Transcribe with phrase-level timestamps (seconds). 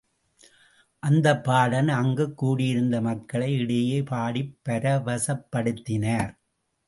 [1.03, 6.31] அந்தப் பாடகன் அங்குக் கூடியிருந்த மக்கள் இடையே பாடிப் பரவசப்படுத்தினார்.